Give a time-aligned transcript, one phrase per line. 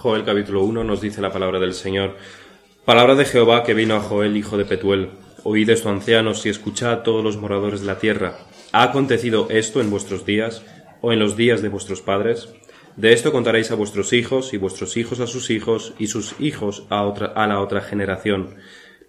[0.00, 2.14] Joel capítulo 1 nos dice la palabra del Señor.
[2.84, 5.10] Palabra de Jehová que vino a Joel, hijo de Petuel.
[5.42, 8.38] Oíd esto, ancianos, y escuchad todos los moradores de la tierra.
[8.70, 10.64] ¿Ha acontecido esto en vuestros días
[11.00, 12.48] o en los días de vuestros padres?
[12.94, 16.86] De esto contaréis a vuestros hijos y vuestros hijos a sus hijos y sus hijos
[16.90, 18.54] a, a la otra generación.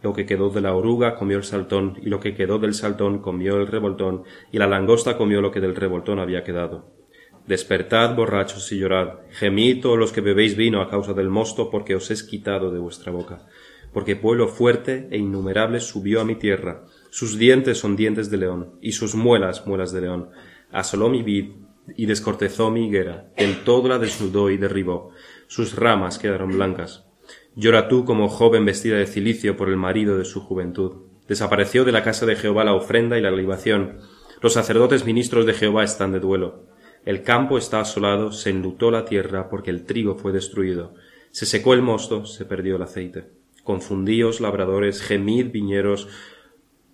[0.01, 3.19] Lo que quedó de la oruga comió el saltón, y lo que quedó del saltón
[3.19, 6.98] comió el revoltón, y la langosta comió lo que del revoltón había quedado.
[7.49, 9.21] Despertad, borrachos, y llorad.
[9.31, 12.77] Gemid todos los que bebéis vino a causa del mosto, porque os es quitado de
[12.77, 13.47] vuestra boca.
[13.91, 16.85] Porque pueblo fuerte e innumerable subió a mi tierra.
[17.09, 20.29] Sus dientes son dientes de león, y sus muelas muelas de león.
[20.71, 21.53] Asoló mi vid,
[21.97, 23.31] y descortezó mi higuera.
[23.35, 25.09] El todo la desnudó y derribó.
[25.47, 27.07] Sus ramas quedaron blancas.
[27.55, 30.97] Llora tú como joven vestida de cilicio por el marido de su juventud.
[31.27, 34.01] Desapareció de la casa de Jehová la ofrenda y la libación.
[34.39, 36.68] Los sacerdotes ministros de Jehová están de duelo.
[37.09, 40.93] El campo está asolado, se enlutó la tierra porque el trigo fue destruido.
[41.31, 43.31] Se secó el mosto, se perdió el aceite.
[43.63, 46.07] Confundíos labradores, gemid viñeros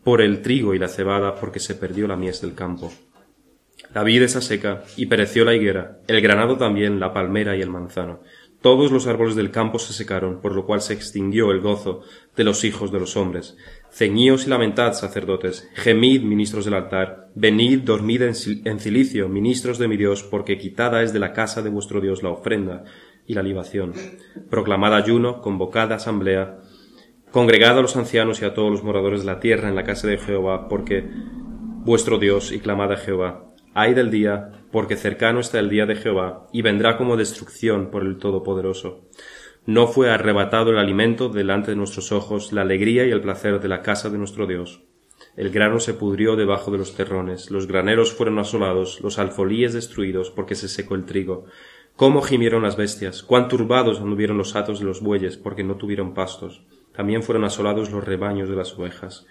[0.06, 2.94] por el trigo y la cebada porque se perdió la mies del campo.
[3.94, 7.70] La vid está seca y pereció la higuera, el granado también, la palmera y el
[7.70, 8.22] manzano.
[8.62, 12.03] Todos los árboles del campo se secaron, por lo cual se extinguió el gozo
[12.38, 13.58] de los hijos de los hombres.
[13.96, 19.96] Ceñíos y lamentad, sacerdotes, gemid, ministros del altar, venid, dormid en cilicio, ministros de mi
[19.96, 22.84] Dios, porque quitada es de la casa de vuestro Dios la ofrenda
[23.26, 23.94] y la libación.
[24.50, 26.60] Proclamad ayuno, convocad asamblea,
[27.32, 30.08] congregad a los ancianos y a todos los moradores de la tierra en la casa
[30.08, 31.09] de Jehová, porque
[31.86, 33.54] vuestro Dios, y clamad a Jehová.
[33.74, 38.04] Ay del día, porque cercano está el día de Jehová, y vendrá como destrucción por
[38.04, 39.08] el Todopoderoso.
[39.68, 43.68] No fue arrebatado el alimento delante de nuestros ojos, la alegría y el placer de
[43.68, 44.84] la casa de nuestro Dios.
[45.36, 50.30] El grano se pudrió debajo de los terrones, los graneros fueron asolados, los alfolíes destruidos,
[50.30, 51.46] porque se secó el trigo.
[51.96, 56.14] Cómo gimieron las bestias, cuán turbados anduvieron los atos de los bueyes, porque no tuvieron
[56.14, 56.62] pastos.
[56.96, 59.26] También fueron asolados los rebaños de las ovejas.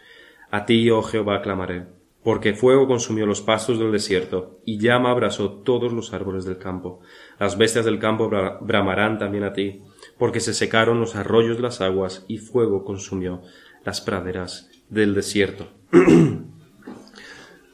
[0.51, 1.85] A ti, oh Jehová, clamaré,
[2.25, 7.00] porque fuego consumió los pastos del desierto, y llama abrasó todos los árboles del campo.
[7.39, 8.28] Las bestias del campo
[8.61, 9.83] bramarán también a ti,
[10.19, 13.42] porque se secaron los arroyos las aguas y fuego consumió
[13.84, 15.69] las praderas del desierto.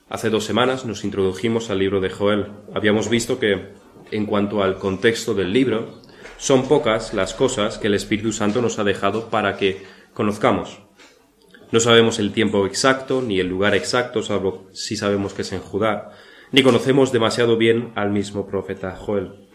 [0.08, 2.48] Hace dos semanas nos introdujimos al libro de Joel.
[2.74, 3.68] Habíamos visto que,
[4.10, 6.00] en cuanto al contexto del libro,
[6.36, 9.82] son pocas las cosas que el Espíritu Santo nos ha dejado para que
[10.14, 10.80] conozcamos.
[11.70, 15.60] No sabemos el tiempo exacto ni el lugar exacto, salvo si sabemos que es en
[15.60, 16.10] Judá,
[16.50, 19.49] ni conocemos demasiado bien al mismo profeta Joel.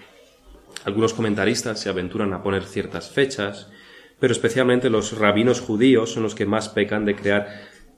[0.86, 3.72] Algunos comentaristas se aventuran a poner ciertas fechas,
[4.20, 7.48] pero especialmente los rabinos judíos son los que más pecan de crear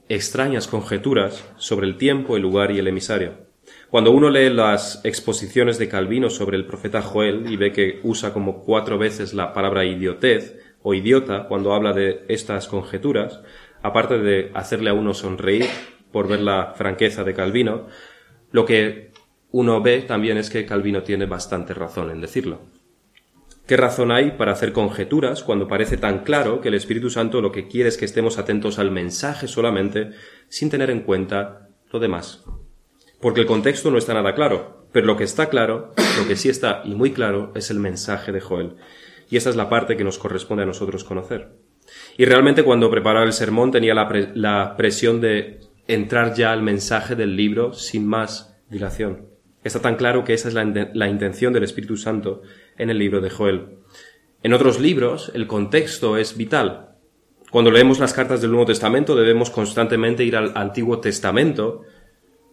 [0.07, 3.45] extrañas conjeturas sobre el tiempo, el lugar y el emisario.
[3.89, 8.31] Cuando uno lee las exposiciones de Calvino sobre el profeta Joel y ve que usa
[8.31, 13.41] como cuatro veces la palabra idiotez o idiota cuando habla de estas conjeturas,
[13.81, 15.65] aparte de hacerle a uno sonreír
[16.13, 17.87] por ver la franqueza de Calvino,
[18.51, 19.11] lo que
[19.51, 22.76] uno ve también es que Calvino tiene bastante razón en decirlo.
[23.67, 27.51] ¿Qué razón hay para hacer conjeturas cuando parece tan claro que el Espíritu Santo lo
[27.51, 30.11] que quiere es que estemos atentos al mensaje solamente
[30.47, 32.45] sin tener en cuenta lo demás?
[33.19, 36.47] Porque el contexto no está nada claro, pero lo que está claro, lo que sí
[36.47, 38.77] está y muy claro, es el mensaje de Joel.
[39.29, 41.49] Y esa es la parte que nos corresponde a nosotros conocer.
[42.17, 47.35] Y realmente cuando preparaba el sermón tenía la, presión de entrar ya al mensaje del
[47.35, 49.27] libro sin más dilación.
[49.61, 52.43] Está tan claro que esa es la intención del Espíritu Santo
[52.77, 53.77] en el libro de Joel.
[54.43, 56.95] En otros libros, el contexto es vital.
[57.51, 61.83] Cuando leemos las cartas del Nuevo Testamento debemos constantemente ir al Antiguo Testamento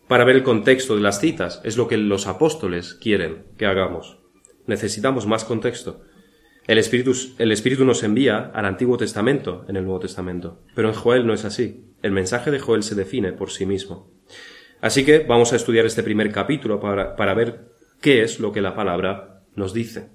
[0.09, 1.61] para ver el contexto de las citas.
[1.65, 4.19] Es lo que los apóstoles quieren que hagamos.
[4.67, 6.03] Necesitamos más contexto.
[6.67, 10.63] El Espíritu, el Espíritu nos envía al Antiguo Testamento en el Nuevo Testamento.
[10.75, 11.85] Pero en Joel no es así.
[12.03, 14.11] El mensaje de Joel se define por sí mismo.
[14.81, 18.63] Así que vamos a estudiar este primer capítulo para, para ver qué es lo que
[18.63, 20.09] la palabra nos dice.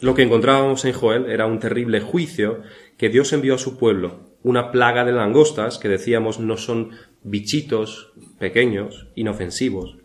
[0.00, 2.62] Lo que encontrábamos en Joel era un terrible juicio
[2.98, 6.90] que Dios envió a su pueblo, una plaga de langostas que decíamos no son
[7.22, 9.96] bichitos pequeños, inofensivos,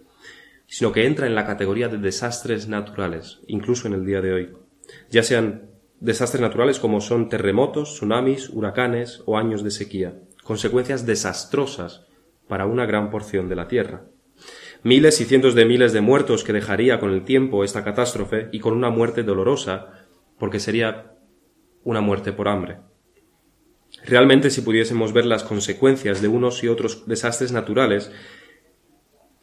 [0.66, 4.50] sino que entra en la categoría de desastres naturales, incluso en el día de hoy,
[5.10, 5.70] ya sean
[6.00, 12.06] desastres naturales como son terremotos, tsunamis, huracanes o años de sequía, consecuencias desastrosas
[12.48, 14.06] para una gran porción de la tierra
[14.84, 18.60] miles y cientos de miles de muertos que dejaría con el tiempo esta catástrofe y
[18.60, 20.08] con una muerte dolorosa,
[20.40, 21.14] porque sería
[21.84, 22.80] una muerte por hambre.
[24.06, 28.12] Realmente si pudiésemos ver las consecuencias de unos y otros desastres naturales,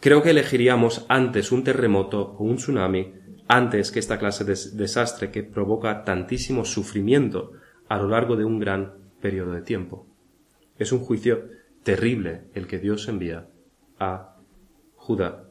[0.00, 3.14] creo que elegiríamos antes un terremoto o un tsunami
[3.46, 7.52] antes que esta clase de desastre que provoca tantísimo sufrimiento
[7.88, 10.06] a lo largo de un gran periodo de tiempo.
[10.78, 11.48] Es un juicio
[11.82, 13.48] terrible el que Dios envía
[13.98, 14.27] a
[15.08, 15.44] Judá.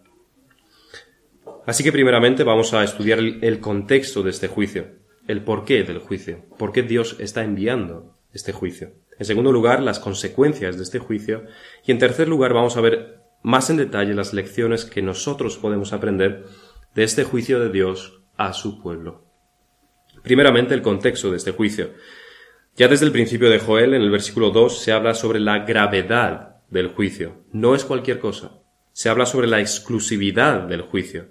[1.66, 6.46] Así que primeramente vamos a estudiar el contexto de este juicio, el porqué del juicio,
[6.60, 8.94] por qué Dios está enviando este juicio.
[9.18, 11.46] En segundo lugar, las consecuencias de este juicio.
[11.88, 15.92] Y en tercer lugar, vamos a ver más en detalle las lecciones que nosotros podemos
[15.92, 16.46] aprender
[16.94, 19.26] de este juicio de Dios a su pueblo.
[20.22, 21.96] Primeramente, el contexto de este juicio.
[22.76, 26.58] Ya desde el principio de Joel, en el versículo 2, se habla sobre la gravedad
[26.70, 27.44] del juicio.
[27.52, 28.62] No es cualquier cosa.
[28.98, 31.28] Se habla sobre la exclusividad del juicio.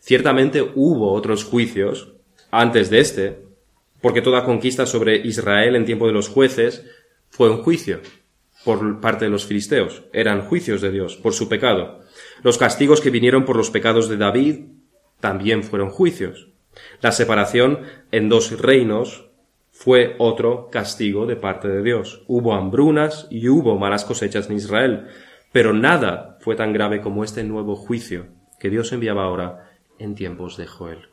[0.00, 2.12] Ciertamente hubo otros juicios
[2.50, 3.38] antes de este,
[4.02, 6.84] porque toda conquista sobre Israel en tiempo de los jueces
[7.30, 8.02] fue un juicio
[8.66, 10.02] por parte de los filisteos.
[10.12, 12.00] Eran juicios de Dios por su pecado.
[12.42, 14.66] Los castigos que vinieron por los pecados de David
[15.18, 16.48] también fueron juicios.
[17.00, 17.80] La separación
[18.12, 19.30] en dos reinos
[19.70, 22.24] fue otro castigo de parte de Dios.
[22.26, 25.06] Hubo hambrunas y hubo malas cosechas en Israel,
[25.50, 28.26] pero nada fue tan grave como este nuevo juicio
[28.60, 31.08] que Dios enviaba ahora en tiempos de Joel.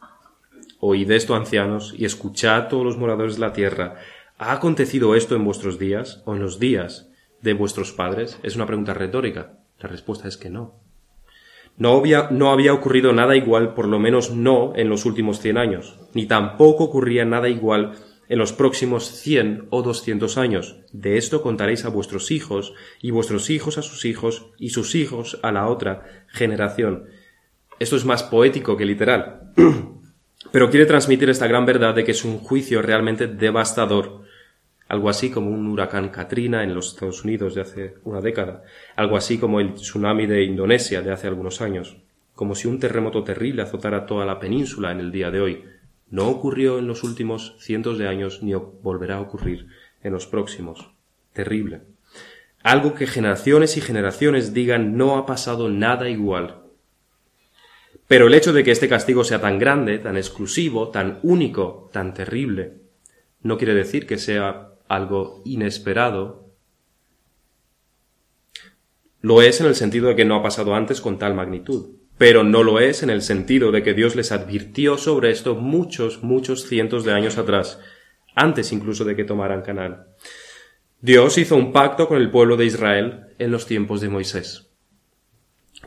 [0.79, 3.95] Oíd esto, ancianos, y escuchad todos los moradores de la tierra.
[4.37, 7.09] ¿Ha acontecido esto en vuestros días o en los días
[7.41, 8.39] de vuestros padres?
[8.43, 9.57] Es una pregunta retórica.
[9.79, 10.75] La respuesta es que no.
[11.77, 15.57] No había, no había ocurrido nada igual, por lo menos no en los últimos cien
[15.57, 17.93] años, ni tampoco ocurría nada igual
[18.33, 20.77] en los próximos cien o doscientos años.
[20.91, 25.39] De esto contaréis a vuestros hijos, y vuestros hijos a sus hijos, y sus hijos
[25.43, 27.03] a la otra generación.
[27.77, 29.51] Esto es más poético que literal.
[30.51, 34.23] Pero quiere transmitir esta gran verdad de que es un juicio realmente devastador,
[34.87, 38.63] algo así como un huracán Katrina en los Estados Unidos de hace una década,
[38.95, 41.97] algo así como el tsunami de Indonesia de hace algunos años,
[42.33, 45.72] como si un terremoto terrible azotara toda la península en el día de hoy.
[46.13, 49.67] No ocurrió en los últimos cientos de años ni volverá a ocurrir
[50.03, 50.91] en los próximos.
[51.33, 51.81] Terrible.
[52.61, 56.63] Algo que generaciones y generaciones digan no ha pasado nada igual
[58.07, 62.13] pero el hecho de que este castigo sea tan grande, tan exclusivo, tan único, tan
[62.13, 62.75] terrible,
[63.41, 66.49] no quiere decir que sea algo inesperado.
[69.21, 72.43] Lo es en el sentido de que no ha pasado antes con tal magnitud, pero
[72.43, 76.67] no lo es en el sentido de que Dios les advirtió sobre esto muchos, muchos
[76.67, 77.79] cientos de años atrás,
[78.35, 80.05] antes incluso de que tomaran Canaán.
[81.01, 84.69] Dios hizo un pacto con el pueblo de Israel en los tiempos de Moisés.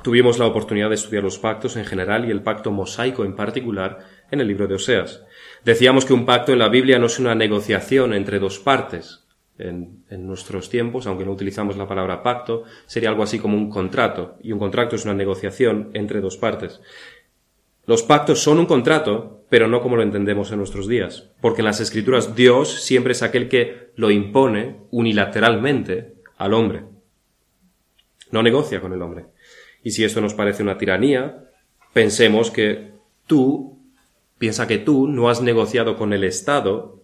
[0.02, 4.00] Tuvimos la oportunidad de estudiar los pactos en general y el pacto mosaico en particular
[4.30, 5.22] en el libro de Oseas.
[5.64, 9.25] Decíamos que un pacto en la Biblia no es una negociación entre dos partes.
[9.58, 14.36] En, nuestros tiempos, aunque no utilizamos la palabra pacto, sería algo así como un contrato,
[14.42, 16.80] y un contrato es una negociación entre dos partes.
[17.86, 21.66] Los pactos son un contrato, pero no como lo entendemos en nuestros días, porque en
[21.66, 26.82] las escrituras Dios siempre es aquel que lo impone unilateralmente al hombre.
[28.30, 29.26] No negocia con el hombre.
[29.82, 31.44] Y si esto nos parece una tiranía,
[31.92, 32.90] pensemos que
[33.26, 33.78] tú,
[34.36, 37.00] piensa que tú no has negociado con el Estado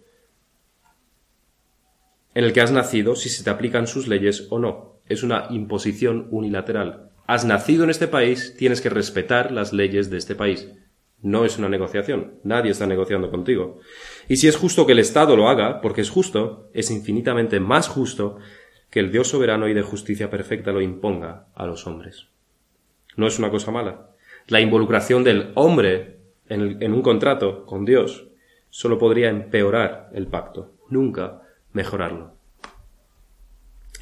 [2.35, 4.99] en el que has nacido si se te aplican sus leyes o no.
[5.07, 7.09] Es una imposición unilateral.
[7.27, 10.69] Has nacido en este país, tienes que respetar las leyes de este país.
[11.21, 12.33] No es una negociación.
[12.43, 13.79] Nadie está negociando contigo.
[14.27, 17.87] Y si es justo que el Estado lo haga, porque es justo, es infinitamente más
[17.87, 18.37] justo
[18.89, 22.27] que el Dios soberano y de justicia perfecta lo imponga a los hombres.
[23.15, 24.09] No es una cosa mala.
[24.47, 26.19] La involucración del hombre
[26.49, 28.27] en, un contrato con Dios
[28.69, 31.41] solo podría empeorar el pacto, nunca
[31.71, 32.32] mejorarlo.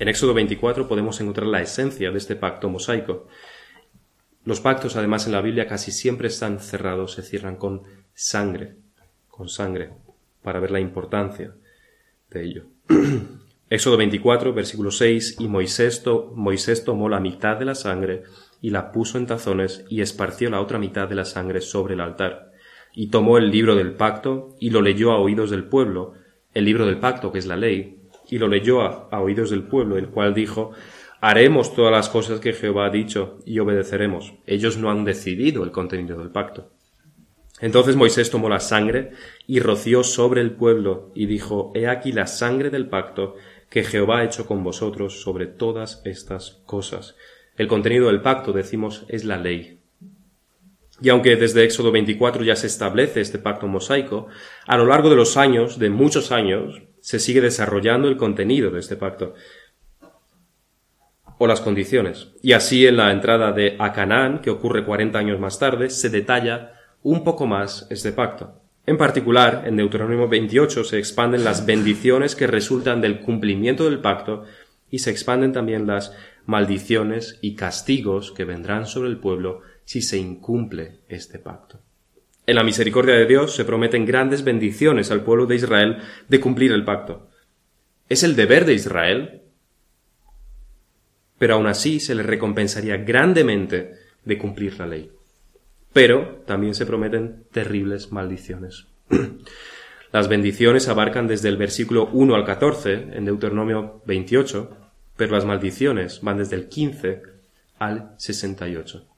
[0.02, 3.28] En Éxodo 24 podemos encontrar la esencia de este pacto mosaico.
[4.46, 7.84] Los pactos, además, en la Biblia casi siempre están cerrados, se cierran con
[8.16, 8.78] sangre,
[9.28, 9.92] con sangre,
[10.42, 11.54] para ver la importancia
[12.32, 12.64] de ello.
[13.70, 16.04] Éxodo 24, versículo 6, y Moisés,
[16.34, 18.24] Moisés tomó la mitad de la sangre
[18.60, 22.02] y la puso en tazones y esparció la otra mitad de la sangre sobre el
[22.02, 22.54] altar.
[22.96, 26.14] Y tomó el libro del pacto y lo leyó a oídos del pueblo,
[26.56, 28.01] el libro del pacto que es la ley,
[28.32, 30.72] y lo leyó a, oídos del pueblo, el cual dijo,
[31.20, 34.34] haremos todas las cosas que Jehová ha dicho y obedeceremos.
[34.48, 36.72] Ellos no han decidido el contenido del pacto.
[37.60, 39.12] Entonces Moisés tomó la sangre
[39.46, 43.36] y roció sobre el pueblo y dijo, He aquí la sangre del pacto
[43.70, 47.16] que Jehová ha hecho con vosotros sobre todas estas cosas.
[47.58, 49.80] El contenido del pacto, decimos, es la ley.
[51.02, 54.28] Y aunque desde Éxodo 24 ya se establece este pacto mosaico,
[54.68, 58.80] a lo largo de los años, de muchos años, se sigue desarrollando el contenido de
[58.80, 59.34] este pacto
[61.38, 62.30] o las condiciones.
[62.42, 66.74] Y así en la entrada de Acanán, que ocurre 40 años más tarde, se detalla
[67.02, 68.62] un poco más este pacto.
[68.86, 74.46] En particular, en Deuteronomio 28 se expanden las bendiciones que resultan del cumplimiento del pacto
[74.90, 76.14] y se expanden también las
[76.46, 81.80] maldiciones y castigos que vendrán sobre el pueblo si se incumple este pacto.
[82.48, 86.72] En la misericordia de Dios se prometen grandes bendiciones al pueblo de Israel de cumplir
[86.72, 87.30] el pacto.
[88.10, 89.42] Es el deber de Israel,
[91.38, 93.94] pero aún así se le recompensaría grandemente
[94.26, 95.12] de cumplir la ley.
[95.94, 98.88] Pero también se prometen terribles maldiciones.
[100.12, 104.78] Las bendiciones abarcan desde el versículo 1 al 14 en Deuteronomio 28,
[105.16, 107.22] pero las maldiciones van desde el 15
[107.80, 109.11] al 68.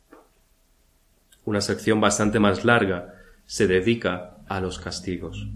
[1.46, 5.48] Una sección bastante más larga se dedica a los castigos.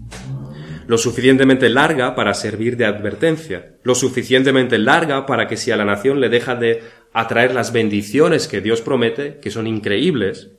[0.86, 5.84] Lo suficientemente larga para servir de advertencia, lo suficientemente larga para que si a la
[5.84, 10.50] nación le deja de atraer las bendiciones que Dios promete, que son increíbles,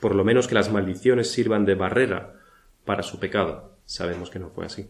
[0.00, 2.34] por lo menos que las maldiciones sirvan de barrera
[2.84, 3.76] para su pecado.
[3.84, 4.88] Sabemos que no fue así.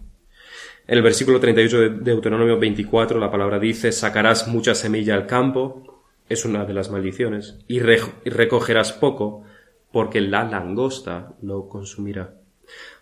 [0.87, 6.04] En el versículo 38 de Deuteronomio 24 la palabra dice, sacarás mucha semilla al campo,
[6.28, 9.45] es una de las maldiciones, y, recogerás poco,
[9.92, 12.35] porque la langosta lo consumirá.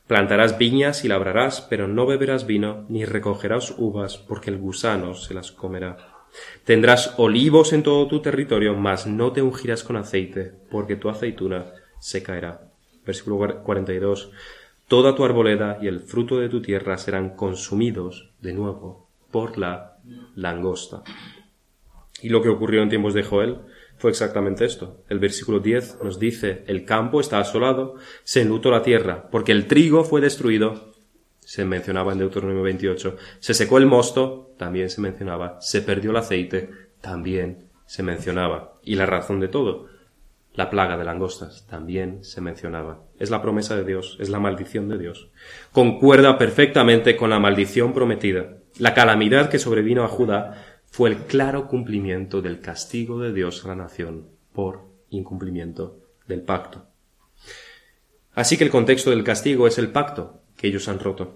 [0.07, 5.35] Plantarás viñas y labrarás, pero no beberás vino, ni recogerás uvas, porque el gusano se
[5.35, 6.14] las comerá.
[6.64, 11.66] Tendrás olivos en todo tu territorio, mas no te ungirás con aceite, porque tu aceituna
[11.99, 12.69] se caerá.
[13.05, 14.31] Versículo 42.
[14.87, 19.99] Toda tu arboleda y el fruto de tu tierra serán consumidos de nuevo por la
[20.37, 21.02] langosta.
[22.23, 23.59] Y lo que ocurrió en tiempos de Joel
[23.99, 25.05] fue exactamente esto.
[25.09, 29.67] El versículo 10 nos dice, el campo está asolado, se enlutó la tierra, porque el
[29.67, 30.93] trigo fue destruido,
[31.41, 36.17] se mencionaba en Deuteronomio 28, se secó el mosto, también se mencionaba, se perdió el
[36.17, 38.75] aceite, también se mencionaba.
[38.83, 39.87] Y la razón de todo,
[40.57, 43.03] la plaga de langostas también se mencionaba.
[43.19, 45.29] Es la promesa de Dios, es la maldición de Dios.
[45.71, 48.57] Concuerda perfectamente con la maldición prometida.
[48.79, 50.65] La calamidad que sobrevino a Judá
[50.97, 56.87] fue el claro cumplimiento del castigo de Dios a la nación por incumplimiento del pacto.
[58.33, 61.35] Así que el contexto del castigo es el pacto que ellos han roto.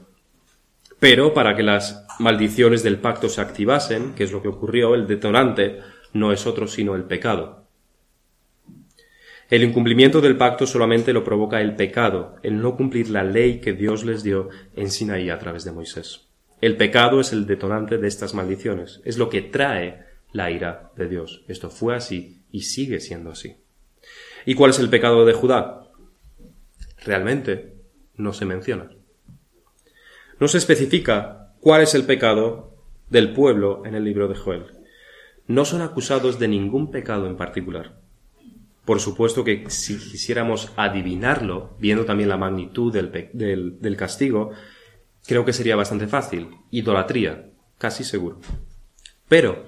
[0.99, 5.07] Pero para que las maldiciones del pacto se activasen, que es lo que ocurrió, el
[5.07, 5.81] detonante
[6.15, 7.67] no es otro sino el pecado.
[9.51, 13.75] El incumplimiento del pacto solamente lo provoca el pecado, el no cumplir la ley que
[13.75, 16.30] Dios les dio en Sinaí a través de Moisés.
[16.61, 21.09] El pecado es el detonante de estas maldiciones, es lo que trae la ira de
[21.09, 21.43] Dios.
[21.49, 23.57] Esto fue así y sigue siendo así.
[24.47, 25.89] ¿Y cuál es el pecado de Judá?
[27.05, 27.75] Realmente
[28.17, 28.91] no se menciona.
[30.39, 32.75] No se especifica cuál es el pecado
[33.09, 34.67] del pueblo en el libro de Joel.
[35.47, 38.01] No son acusados de ningún pecado en particular.
[38.85, 44.53] Por supuesto que si quisiéramos adivinarlo, viendo también la magnitud del, castigo,
[45.27, 46.51] creo que sería bastante fácil.
[46.71, 48.41] Idolatría, casi seguro.
[49.29, 49.65] Pero,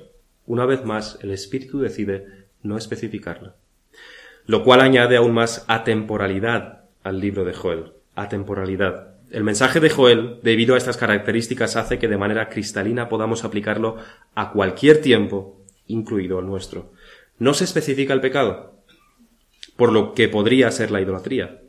[0.46, 3.56] una vez más, el Espíritu decide no especificarla.
[4.46, 7.92] Lo cual añade aún más atemporalidad al libro de Joel.
[8.14, 9.12] Atemporalidad.
[9.30, 13.96] El mensaje de Joel, debido a estas características, hace que de manera cristalina podamos aplicarlo
[14.34, 16.92] a cualquier tiempo, incluido el nuestro.
[17.38, 18.82] No se especifica el pecado,
[19.76, 21.62] por lo que podría ser la idolatría,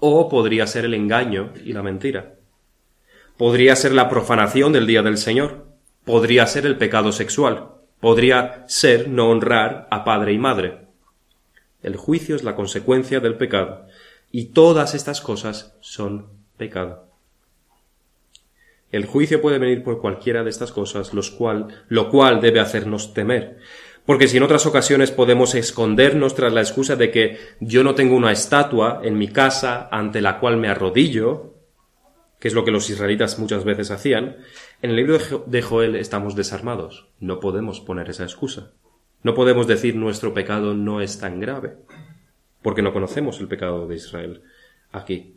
[0.00, 2.34] o podría ser el engaño y la mentira.
[3.36, 5.66] Podría ser la profanación del día del Señor,
[6.04, 10.86] podría ser el pecado sexual, podría ser no honrar a padre y madre.
[11.82, 13.86] El juicio es la consecuencia del pecado,
[14.30, 17.08] y todas estas cosas son pecado.
[18.92, 23.14] El juicio puede venir por cualquiera de estas cosas, los cual, lo cual debe hacernos
[23.14, 23.58] temer,
[24.06, 28.14] porque si en otras ocasiones podemos escondernos tras la excusa de que yo no tengo
[28.14, 31.53] una estatua en mi casa ante la cual me arrodillo,
[32.44, 34.36] que es lo que los israelitas muchas veces hacían,
[34.82, 37.08] en el libro de Joel estamos desarmados.
[37.18, 38.72] No podemos poner esa excusa.
[39.22, 41.78] No podemos decir nuestro pecado no es tan grave,
[42.60, 44.42] porque no conocemos el pecado de Israel
[44.92, 45.36] aquí.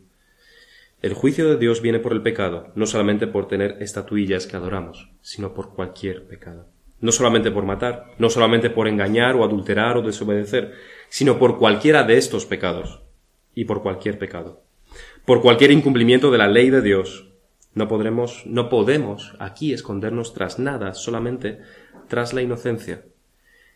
[1.00, 5.08] El juicio de Dios viene por el pecado, no solamente por tener estatuillas que adoramos,
[5.22, 6.66] sino por cualquier pecado
[7.00, 10.72] no solamente por matar, no solamente por engañar o adulterar o desobedecer,
[11.08, 13.02] sino por cualquiera de estos pecados
[13.54, 14.64] y por cualquier pecado.
[15.28, 17.28] Por cualquier incumplimiento de la ley de Dios.
[17.74, 21.60] No podremos, no podemos aquí escondernos tras nada, solamente
[22.08, 23.04] tras la inocencia.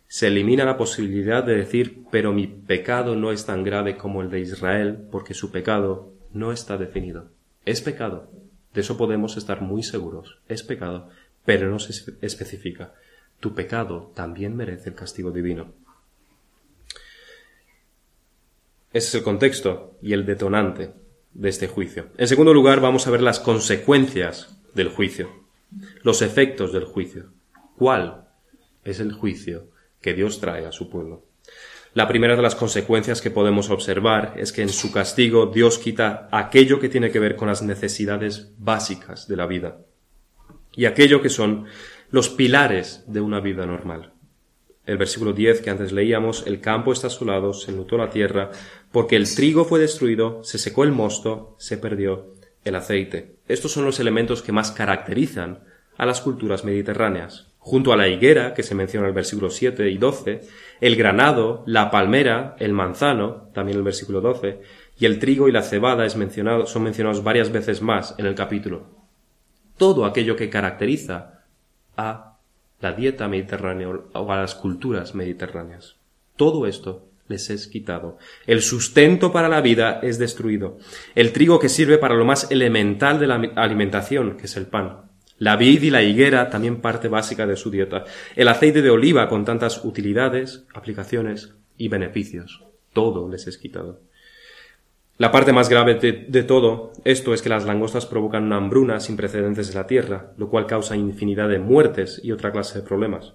[0.09, 4.31] Se elimina la posibilidad de decir, pero mi pecado no es tan grave como el
[4.31, 7.29] de Israel, porque su pecado no está definido.
[7.67, 8.31] Es pecado.
[8.73, 10.39] De eso podemos estar muy seguros.
[10.49, 11.11] Es pecado,
[11.45, 12.95] pero no se especifica
[13.41, 15.75] tu pecado también merece el castigo divino.
[18.95, 21.02] Ese es el contexto y el detonante
[21.35, 22.09] de este juicio.
[22.19, 25.31] En segundo lugar, vamos a ver las consecuencias del juicio,
[26.03, 27.31] los efectos del juicio.
[27.77, 28.29] ¿Cuál
[28.85, 29.69] es el juicio
[30.01, 31.25] que Dios trae a su pueblo?
[31.95, 36.29] La primera de las consecuencias que podemos observar es que en su castigo Dios quita
[36.33, 39.79] aquello que tiene que ver con las necesidades básicas de la vida
[40.75, 41.67] y aquello que son
[42.11, 44.12] los pilares de una vida normal.
[44.85, 48.51] El versículo 10 que antes leíamos, el campo está asolado, se nutó la tierra,
[48.91, 52.35] porque el trigo fue destruido, se secó el mosto, se perdió
[52.65, 53.37] el aceite.
[53.47, 55.61] Estos son los elementos que más caracterizan
[55.97, 57.49] a las culturas mediterráneas.
[57.59, 60.41] Junto a la higuera, que se menciona en el versículo 7 y 12,
[60.81, 64.61] el granado, la palmera, el manzano, también el versículo 12,
[64.99, 68.35] y el trigo y la cebada es mencionado, son mencionados varias veces más en el
[68.35, 68.87] capítulo.
[69.77, 71.45] Todo aquello que caracteriza
[71.97, 72.32] a
[72.83, 75.97] la dieta mediterránea o a las culturas mediterráneas.
[76.37, 78.19] Todo esto les es quitado.
[78.47, 80.79] El sustento para la vida es destruido.
[81.15, 85.03] El trigo que sirve para lo más elemental de la alimentación, que es el pan.
[85.39, 88.05] La vid y la higuera, también parte básica de su dieta.
[88.37, 92.65] El aceite de oliva, con tantas utilidades, aplicaciones y beneficios.
[92.93, 94.01] Todo les es quitado.
[95.23, 99.17] La parte más grave de, todo esto es que las langostas provocan una hambruna sin
[99.17, 103.33] precedentes en la Tierra, lo cual causa infinidad de muertes y otra clase de problemas.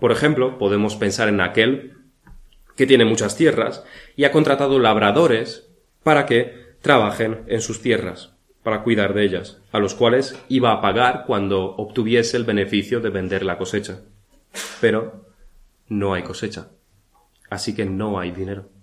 [0.00, 1.92] Por ejemplo, podemos pensar en aquel
[2.74, 3.84] que tiene muchas tierras
[4.16, 5.70] y ha contratado labradores
[6.02, 8.34] para que trabajen en sus tierras,
[8.64, 13.10] para cuidar de ellas, a los cuales iba a pagar cuando obtuviese el beneficio de
[13.10, 14.00] vender la cosecha.
[14.80, 15.26] Pero
[15.86, 16.70] no hay cosecha,
[17.50, 18.79] así que no hay dinero.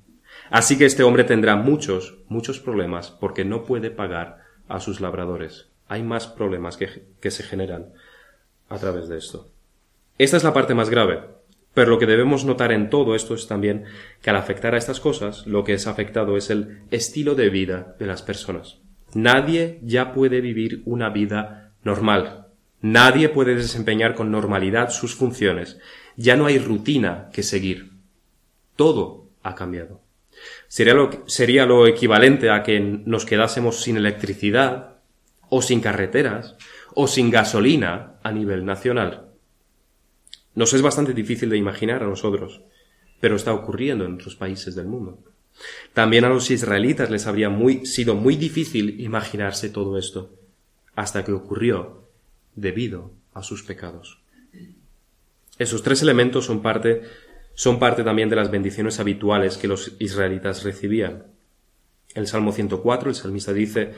[0.49, 5.69] Así que este hombre tendrá muchos, muchos problemas porque no puede pagar a sus labradores.
[5.87, 7.87] Hay más problemas que, que se generan
[8.69, 9.49] a través de esto.
[10.17, 11.21] Esta es la parte más grave,
[11.73, 13.85] pero lo que debemos notar en todo esto es también
[14.21, 17.95] que al afectar a estas cosas, lo que es afectado es el estilo de vida
[17.99, 18.79] de las personas.
[19.13, 22.47] Nadie ya puede vivir una vida normal.
[22.81, 25.79] Nadie puede desempeñar con normalidad sus funciones.
[26.15, 27.91] Ya no hay rutina que seguir.
[28.75, 30.01] Todo ha cambiado.
[30.67, 34.97] Sería lo, sería lo equivalente a que nos quedásemos sin electricidad,
[35.49, 36.55] o sin carreteras,
[36.93, 39.29] o sin gasolina a nivel nacional.
[40.55, 42.61] Nos es bastante difícil de imaginar a nosotros,
[43.19, 45.19] pero está ocurriendo en otros países del mundo.
[45.93, 50.35] También a los israelitas les habría muy, sido muy difícil imaginarse todo esto,
[50.95, 52.09] hasta que ocurrió
[52.55, 54.19] debido a sus pecados.
[55.57, 57.03] Esos tres elementos son parte,
[57.57, 61.23] son parte también de las bendiciones habituales que los israelitas recibían.
[62.13, 63.93] El Salmo 104, el salmista dice,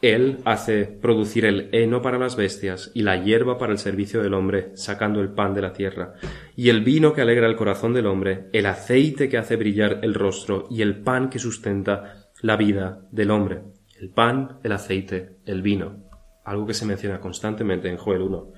[0.00, 4.32] él hace producir el heno para las bestias y la hierba para el servicio del
[4.32, 6.14] hombre, sacando el pan de la tierra,
[6.56, 10.14] y el vino que alegra el corazón del hombre, el aceite que hace brillar el
[10.14, 13.60] rostro y el pan que sustenta la vida del hombre.
[14.00, 16.08] El pan, el aceite, el vino.
[16.46, 18.52] Algo que se menciona constantemente en Joel 1.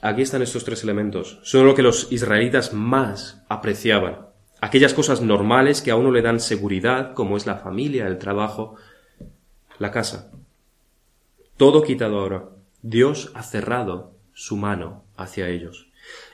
[0.00, 1.40] Aquí están estos tres elementos.
[1.42, 4.28] Son lo que los israelitas más apreciaban.
[4.60, 8.76] Aquellas cosas normales que a uno le dan seguridad, como es la familia, el trabajo,
[9.78, 10.30] la casa.
[11.56, 12.48] Todo quitado ahora.
[12.82, 15.88] Dios ha cerrado su mano hacia ellos.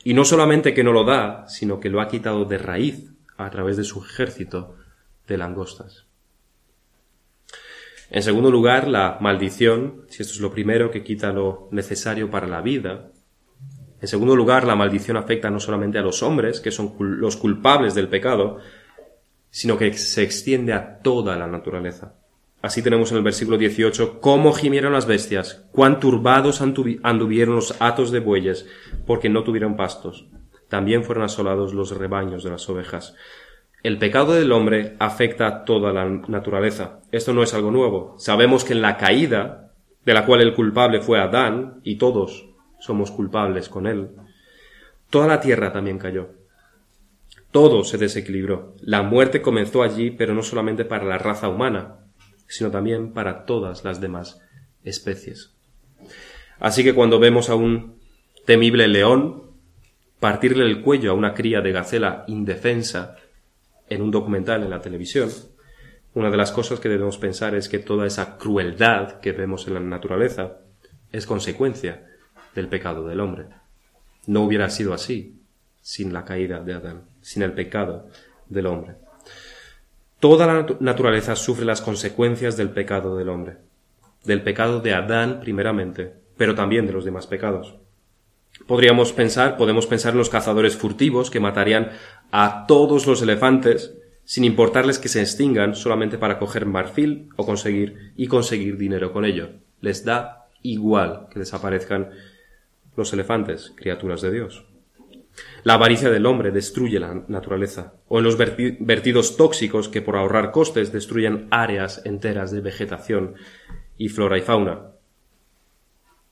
[0.05, 3.49] Y no solamente que no lo da, sino que lo ha quitado de raíz a
[3.51, 4.77] través de su ejército
[5.27, 6.05] de langostas.
[8.11, 12.47] En segundo lugar, la maldición, si esto es lo primero que quita lo necesario para
[12.47, 13.11] la vida.
[14.05, 17.95] En segundo lugar, la maldición afecta no solamente a los hombres, que son los culpables
[17.95, 18.59] del pecado,
[19.49, 22.13] sino que se extiende a toda la naturaleza.
[22.61, 28.11] Así tenemos en el versículo 18, cómo gimieron las bestias, cuán turbados anduvieron los atos
[28.11, 28.67] de bueyes,
[29.07, 30.27] porque no tuvieron pastos.
[30.69, 33.15] También fueron asolados los rebaños de las ovejas.
[33.83, 37.01] El pecado del hombre afecta a toda la naturaleza.
[37.11, 38.17] Esto no es algo nuevo.
[38.19, 39.73] Sabemos que en la caída,
[40.05, 42.51] de la cual el culpable fue Adán, y todos
[42.85, 44.11] somos culpables con él,
[45.09, 46.29] toda la tierra también cayó.
[47.51, 48.75] Todo se desequilibró.
[48.83, 52.01] La muerte comenzó allí, pero no solamente para la raza humana,
[52.47, 54.43] sino también para todas las demás
[54.83, 55.55] especies.
[56.61, 58.01] Así que cuando vemos a un
[58.45, 59.45] temible león
[60.21, 63.17] partirle el cuello a una cría de gacela indefensa
[63.89, 65.31] en un documental en la televisión,
[66.13, 69.75] una de las cosas que debemos pensar es que toda esa crueldad que vemos en
[69.75, 70.59] la naturaleza
[71.13, 72.14] es consecuencia
[72.55, 73.47] del pecado del hombre.
[74.27, 75.41] No hubiera sido así
[75.81, 78.09] sin la caída de Adán, sin el pecado
[78.49, 78.95] del hombre.
[80.21, 83.59] Toda la naturaleza sufre las consecuencias del pecado del hombre,
[84.25, 87.75] del pecado de Adán primeramente, pero también de los demás pecados.
[88.67, 91.91] Podríamos pensar, podemos pensar en los cazadores furtivos que matarían
[92.31, 98.13] a todos los elefantes sin importarles que se extingan solamente para coger marfil o conseguir
[98.17, 99.51] y conseguir dinero con ello.
[99.81, 102.11] Les da igual que desaparezcan
[102.97, 104.65] los elefantes, criaturas de Dios.
[105.65, 110.53] La avaricia del hombre destruye la naturaleza, o en los vertidos tóxicos que por ahorrar
[110.53, 113.35] costes destruyen áreas enteras de vegetación
[113.97, 114.93] y flora y fauna.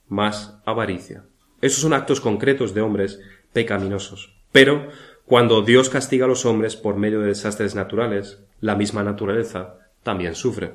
[0.09, 1.25] Más avaricia.
[1.61, 3.21] Esos son actos concretos de hombres
[3.53, 4.37] pecaminosos.
[4.53, 4.89] Pero
[5.25, 10.35] cuando Dios castiga a los hombres por medio de desastres naturales, la misma naturaleza también
[10.35, 10.75] sufre.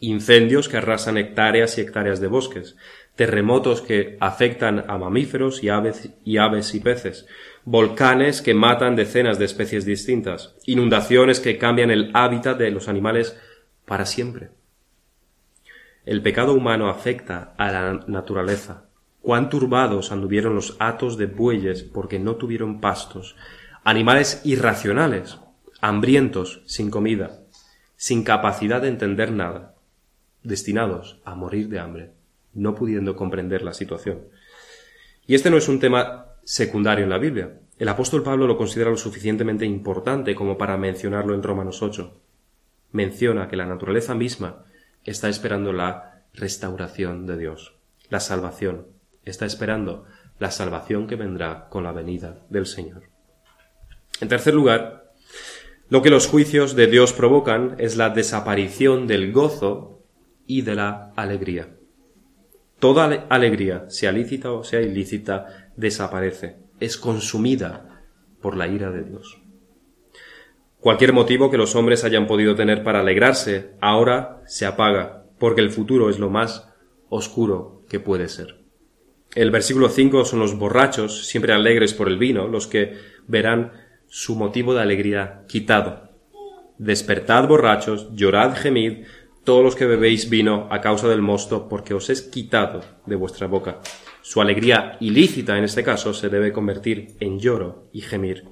[0.00, 2.76] Incendios que arrasan hectáreas y hectáreas de bosques,
[3.16, 7.26] terremotos que afectan a mamíferos y aves, y aves y peces,
[7.64, 13.36] volcanes que matan decenas de especies distintas, inundaciones que cambian el hábitat de los animales
[13.86, 14.50] para siempre.
[16.04, 18.84] El pecado humano afecta a la naturaleza.
[19.22, 23.34] Cuán turbados anduvieron los atos de bueyes porque no tuvieron pastos,
[23.82, 25.38] animales irracionales,
[25.80, 27.40] hambrientos, sin comida,
[27.96, 29.74] sin capacidad de entender nada,
[30.44, 32.15] destinados a morir de hambre
[32.56, 34.22] no pudiendo comprender la situación.
[35.26, 37.60] Y este no es un tema secundario en la Biblia.
[37.78, 42.20] El apóstol Pablo lo considera lo suficientemente importante como para mencionarlo en Romanos 8.
[42.92, 44.64] Menciona que la naturaleza misma
[45.04, 47.76] está esperando la restauración de Dios,
[48.08, 48.86] la salvación.
[49.24, 50.04] Está esperando
[50.38, 53.04] la salvación que vendrá con la venida del Señor.
[54.20, 55.12] En tercer lugar,
[55.88, 60.02] lo que los juicios de Dios provocan es la desaparición del gozo
[60.46, 61.75] y de la alegría.
[62.78, 68.04] Toda alegría, sea lícita o sea ilícita, desaparece, es consumida
[68.42, 69.40] por la ira de Dios.
[70.78, 75.70] Cualquier motivo que los hombres hayan podido tener para alegrarse, ahora se apaga, porque el
[75.70, 76.68] futuro es lo más
[77.08, 78.66] oscuro que puede ser.
[79.34, 82.94] El versículo 5 son los borrachos, siempre alegres por el vino, los que
[83.26, 83.72] verán
[84.06, 86.10] su motivo de alegría quitado.
[86.78, 89.06] Despertad borrachos, llorad, gemid,
[89.46, 93.46] todos los que bebéis vino a causa del mosto, porque os es quitado de vuestra
[93.46, 93.80] boca.
[94.20, 98.48] Su alegría ilícita en este caso se debe convertir en lloro y gemir.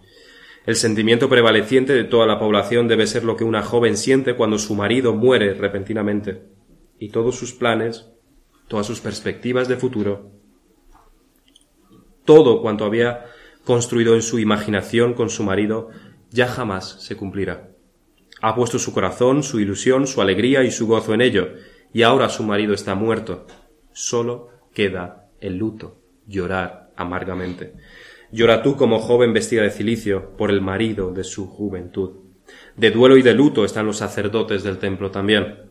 [0.64, 4.56] El sentimiento prevaleciente de toda la población debe ser lo que una joven siente cuando
[4.56, 6.44] su marido muere repentinamente,
[7.00, 8.12] y todos sus planes,
[8.68, 10.30] todas sus perspectivas de futuro,
[12.24, 13.26] todo cuanto había
[13.64, 15.90] construido en su imaginación con su marido,
[16.30, 17.73] ya jamás se cumplirá.
[18.46, 21.54] Ha puesto su corazón, su ilusión, su alegría y su gozo en ello,
[21.94, 23.46] y ahora su marido está muerto.
[23.94, 27.72] Solo queda el luto, llorar amargamente.
[28.32, 32.18] Llora tú como joven vestida de cilicio por el marido de su juventud.
[32.76, 35.70] De duelo y de luto están los sacerdotes del templo también,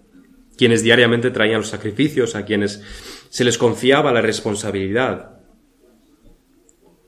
[0.57, 2.81] quienes diariamente traían los sacrificios, a quienes
[3.29, 5.43] se les confiaba la responsabilidad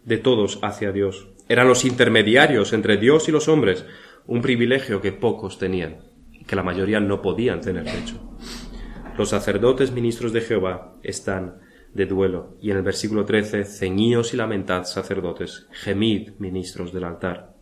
[0.04, 1.28] de todos hacia Dios.
[1.50, 3.84] Eran los intermediarios entre Dios y los hombres,
[4.28, 5.98] un privilegio que pocos tenían
[6.48, 8.22] que la mayoría no podían tener hecho.
[9.18, 11.62] Los sacerdotes ministros de Jehová están
[11.94, 17.56] de duelo y en el versículo 13 ceñíos y lamentad sacerdotes, gemid ministros del altar.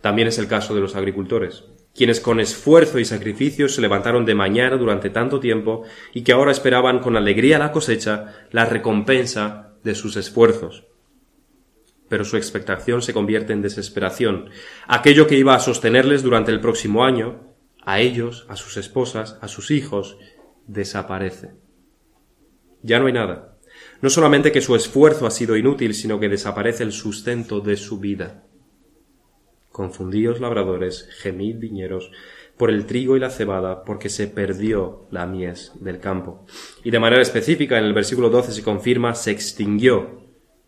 [0.00, 4.34] También es el caso de los agricultores, quienes con esfuerzo y sacrificio se levantaron de
[4.34, 9.94] mañana durante tanto tiempo y que ahora esperaban con alegría la cosecha, la recompensa de
[9.94, 10.84] sus esfuerzos
[12.08, 14.50] pero su expectación se convierte en desesperación.
[14.86, 19.48] Aquello que iba a sostenerles durante el próximo año, a ellos, a sus esposas, a
[19.48, 20.18] sus hijos,
[20.66, 21.52] desaparece.
[22.82, 23.58] Ya no hay nada.
[24.00, 27.98] No solamente que su esfuerzo ha sido inútil, sino que desaparece el sustento de su
[27.98, 28.44] vida.
[29.70, 32.10] Confundíos labradores, gemid viñeros,
[32.56, 36.46] por el trigo y la cebada, porque se perdió la mies del campo.
[36.84, 40.22] Y de manera específica, en el versículo 12 se confirma, se extinguió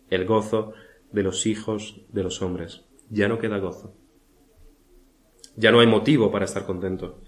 [0.09, 0.73] el gozo
[1.11, 2.85] de los hijos de los hombres.
[3.09, 3.93] Ya no queda gozo.
[5.55, 7.21] Ya no hay motivo para estar contento.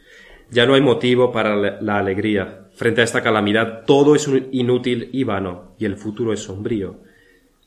[0.51, 2.69] Ya no hay motivo para la alegría.
[2.73, 7.01] Frente a esta calamidad todo es inútil y vano, y el futuro es sombrío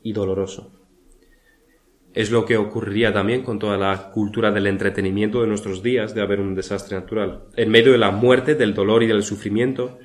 [0.03, 0.72] y doloroso.
[2.12, 6.20] Es lo que ocurriría también con toda la cultura del entretenimiento de nuestros días de
[6.20, 7.44] haber un desastre natural.
[7.57, 9.98] En medio de la muerte, del dolor y del sufrimiento,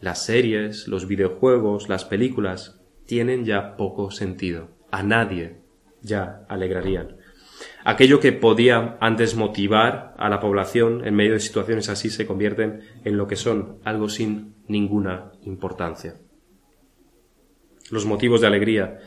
[0.00, 5.56] las series, los videojuegos, las películas tienen ya poco sentido a nadie
[6.02, 7.16] ya alegrarían.
[7.84, 12.80] Aquello que podía antes motivar a la población en medio de situaciones así se convierten
[13.04, 16.14] en lo que son, algo sin ninguna importancia.
[17.90, 19.00] Los motivos de alegría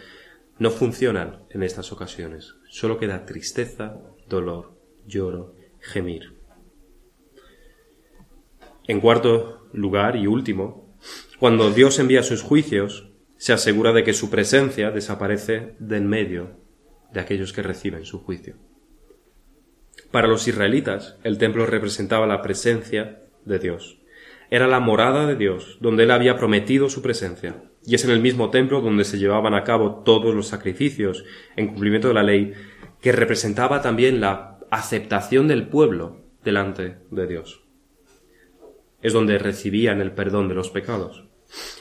[0.60, 2.56] no funcionan en estas ocasiones.
[2.68, 3.98] Solo queda tristeza,
[4.28, 6.34] dolor, lloro, gemir.
[8.90, 10.94] En cuarto lugar y último,
[11.40, 13.07] cuando Dios envía sus juicios,
[13.38, 16.58] se asegura de que su presencia desaparece de en medio
[17.14, 18.56] de aquellos que reciben su juicio.
[20.12, 24.00] Para los israelitas, el templo representaba la presencia de Dios.
[24.50, 27.64] Era la morada de Dios, donde Él había prometido su presencia.
[27.86, 31.68] Y es en el mismo templo donde se llevaban a cabo todos los sacrificios en
[31.68, 32.54] cumplimiento de la ley,
[33.02, 37.64] que representaba también la aceptación del pueblo delante de Dios.
[39.02, 41.27] Es donde recibían el perdón de los pecados.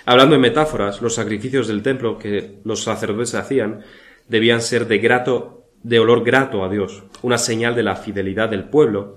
[0.05, 3.83] Hablando en metáforas, los sacrificios del templo que los sacerdotes hacían
[4.29, 8.69] debían ser de grato, de olor grato a Dios, una señal de la fidelidad del
[8.69, 9.17] pueblo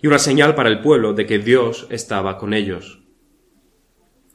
[0.00, 3.02] y una señal para el pueblo de que Dios estaba con ellos.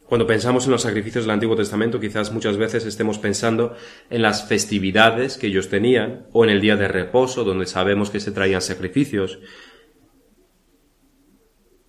[0.08, 3.76] Cuando pensamos en los sacrificios del Antiguo Testamento, quizás muchas veces estemos pensando
[4.10, 8.22] en las festividades que ellos tenían, o en el día de reposo, donde sabemos que
[8.22, 9.40] se traían sacrificios,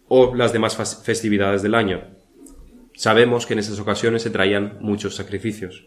[0.09, 2.18] o las demás festividades del año.
[2.99, 5.87] Sabemos que en esas ocasiones se traían muchos sacrificios.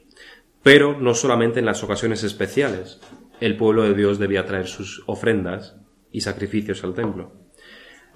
[0.63, 3.01] Pero no solamente en las ocasiones especiales.
[3.41, 5.75] El pueblo de Dios debía traer sus ofrendas
[6.13, 7.33] y sacrificios al templo.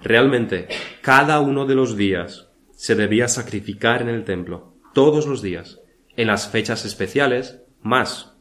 [0.02, 0.68] Realmente,
[1.02, 5.78] cada uno de los días se debía sacrificar en el templo, todos los días,
[6.16, 8.38] en las fechas especiales, más.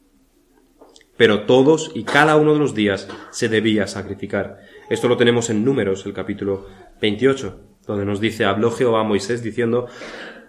[1.18, 4.60] Pero todos y cada uno de los días se debía sacrificar.
[4.90, 6.66] Esto lo tenemos en Números, el capítulo
[7.02, 9.90] 28, donde nos dice, habló Jehová a Moisés diciendo,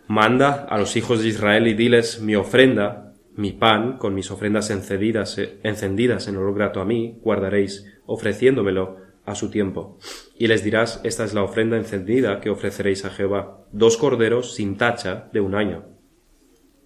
[0.06, 4.70] manda a los hijos de Israel y diles mi ofrenda, mi pan, con mis ofrendas
[4.70, 9.98] encendidas, encendidas en olor grato a mí, guardaréis, ofreciéndomelo a su tiempo.
[10.38, 14.76] Y les dirás, esta es la ofrenda encendida que ofreceréis a Jehová, dos corderos sin
[14.76, 15.84] tacha de un año.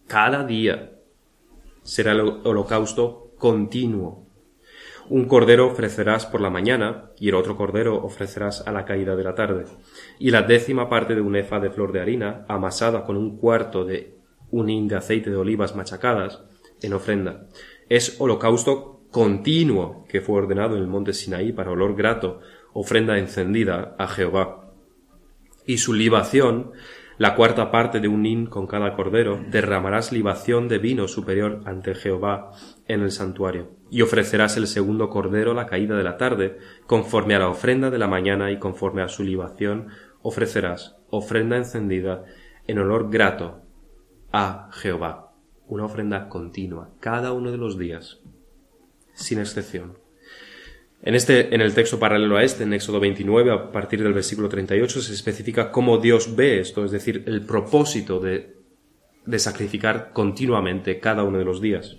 [0.09, 0.93] Cada día
[1.83, 4.27] será el holocausto continuo.
[5.11, 9.25] Un cordero ofrecerás por la mañana y el otro cordero ofrecerás a la caída de
[9.25, 9.65] la tarde.
[10.21, 13.85] Y la décima parte de un efa de flor de harina amasada con un cuarto
[13.85, 14.15] de
[14.53, 16.45] un hin de aceite de olivas machacadas
[16.81, 17.49] en ofrenda.
[17.89, 22.39] Es holocausto continuo que fue ordenado en el monte Sinaí para olor grato,
[22.73, 24.71] ofrenda encendida a Jehová.
[25.67, 26.71] Y su libación,
[27.21, 31.95] la cuarta parte de un hin con cada cordero, derramarás libación de vino superior ante
[31.95, 32.53] Jehová
[32.89, 33.73] en el santuario.
[33.91, 36.57] Y ofrecerás el segundo cordero la caída de la tarde,
[36.87, 39.89] conforme a la ofrenda de la mañana y conforme a su libación,
[40.23, 42.25] ofrecerás ofrenda encendida
[42.67, 43.61] en olor grato
[44.33, 45.35] a Jehová.
[45.67, 48.23] Una ofrenda continua, cada uno de los días
[49.13, 50.00] sin excepción.
[51.03, 54.49] En, este, en el texto paralelo a este, en Éxodo 29, a partir del versículo
[54.49, 58.57] 38, se especifica cómo Dios ve esto, es decir, el propósito de,
[59.25, 61.97] de sacrificar continuamente cada uno de los días.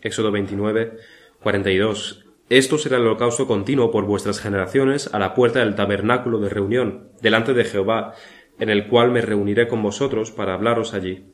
[0.00, 0.96] Éxodo 29,
[1.42, 2.24] 42.
[2.48, 7.10] Esto será el holocausto continuo por vuestras generaciones a la puerta del tabernáculo de reunión,
[7.20, 8.14] delante de Jehová,
[8.58, 11.26] en el cual me reuniré con vosotros para hablaros allí.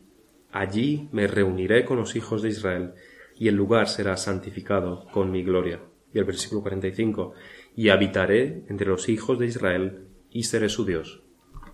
[0.50, 2.94] Allí me reuniré con los hijos de Israel
[3.36, 5.80] y el lugar será santificado con mi gloria.
[6.12, 7.34] Y el versículo 45,
[7.76, 11.22] y habitaré entre los hijos de Israel y seré su Dios,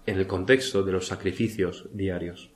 [0.05, 2.53] en el contexto de los sacrificios diarios.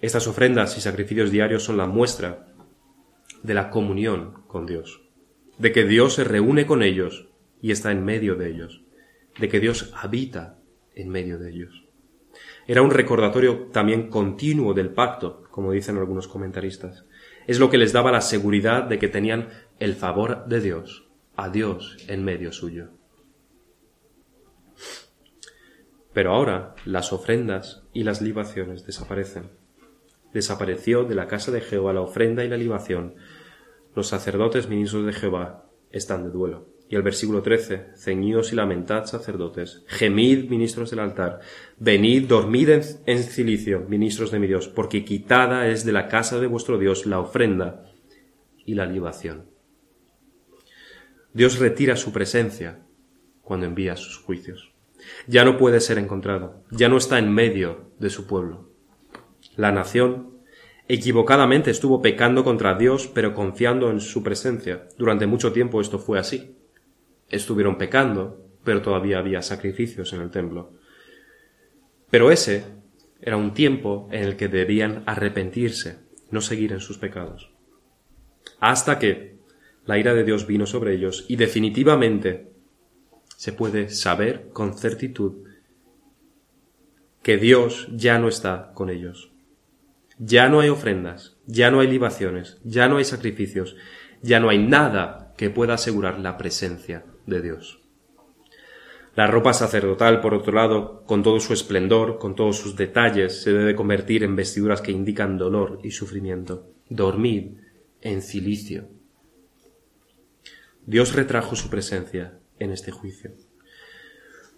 [0.00, 2.54] Estas ofrendas y sacrificios diarios son la muestra
[3.42, 5.02] de la comunión con Dios,
[5.58, 7.28] de que Dios se reúne con ellos
[7.60, 8.84] y está en medio de ellos,
[9.38, 10.60] de que Dios habita
[10.94, 11.84] en medio de ellos.
[12.68, 17.04] Era un recordatorio también continuo del pacto, como dicen algunos comentaristas
[17.48, 19.48] es lo que les daba la seguridad de que tenían
[19.80, 22.88] el favor de Dios, a Dios en medio suyo.
[26.12, 29.50] Pero ahora las ofrendas y las libaciones desaparecen.
[30.32, 33.14] Desapareció de la casa de Jehová la ofrenda y la libación.
[33.94, 36.66] Los sacerdotes ministros de Jehová están de duelo.
[36.90, 41.40] Y el versículo 13, ceñíos y lamentad sacerdotes, gemid ministros del altar,
[41.78, 46.40] venid, dormid en, en, cilicio, ministros de mi Dios, porque quitada es de la casa
[46.40, 47.84] de vuestro Dios la ofrenda
[48.64, 49.57] y la libación.
[51.38, 52.80] Dios retira su presencia
[53.42, 54.72] cuando envía sus juicios.
[55.28, 58.68] Ya no puede ser encontrado, ya no está en medio de su pueblo.
[59.54, 60.32] La nación
[60.88, 64.88] equivocadamente estuvo pecando contra Dios, pero confiando en su presencia.
[64.98, 66.56] Durante mucho tiempo esto fue así
[67.28, 70.72] estuvieron pecando, pero todavía había sacrificios en el templo.
[72.10, 72.64] Pero ese
[73.20, 75.98] era un tiempo en el que debían arrepentirse,
[76.32, 77.52] no seguir en sus pecados.
[78.58, 79.37] Hasta que
[79.88, 82.52] la ira de Dios vino sobre ellos y definitivamente
[83.36, 85.46] se puede saber con certitud
[87.22, 89.32] que Dios ya no está con ellos.
[90.18, 93.76] Ya no hay ofrendas, ya no hay libaciones, ya no hay sacrificios,
[94.20, 97.80] ya no hay nada que pueda asegurar la presencia de Dios.
[99.14, 103.54] La ropa sacerdotal, por otro lado, con todo su esplendor, con todos sus detalles, se
[103.54, 106.74] debe convertir en vestiduras que indican dolor y sufrimiento.
[106.90, 107.52] Dormid
[108.02, 108.97] en cilicio.
[110.88, 113.32] Dios retrajo su presencia en este juicio.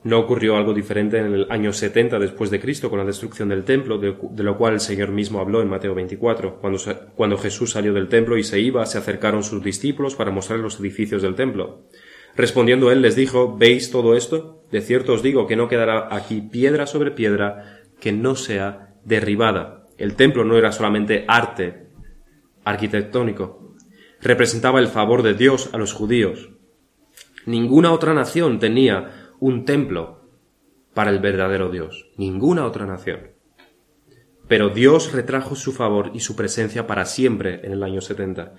[0.04, 3.64] No ocurrió algo diferente en el año 70 después de Cristo con la destrucción del
[3.64, 6.60] templo, de, lo cual el Señor mismo habló en Mateo 24.
[6.60, 6.78] Cuando,
[7.16, 10.78] cuando Jesús salió del templo y se iba, se acercaron sus discípulos para mostrar los
[10.78, 11.88] edificios del templo.
[12.36, 14.62] Respondiendo él les dijo, ¿veis todo esto?
[14.70, 19.88] De cierto os digo que no quedará aquí piedra sobre piedra que no sea derribada.
[19.98, 21.88] El templo no era solamente arte
[22.62, 23.59] arquitectónico,
[24.20, 26.50] representaba el favor de Dios a los judíos.
[27.46, 30.28] Ninguna otra nación tenía un templo
[30.94, 33.30] para el verdadero Dios, ninguna otra nación.
[34.48, 38.54] Pero Dios retrajo su favor y su presencia para siempre en el año 70,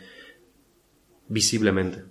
[1.27, 2.05] visiblemente.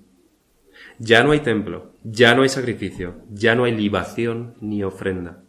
[0.99, 5.43] Ya no hay templo, ya no hay sacrificio, ya no hay libación ni ofrenda.